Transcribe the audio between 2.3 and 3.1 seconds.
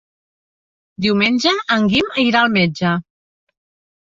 al metge.